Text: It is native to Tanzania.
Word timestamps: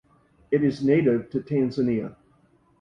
It 0.49 0.63
is 0.63 0.83
native 0.83 1.29
to 1.29 1.41
Tanzania. 1.41 2.15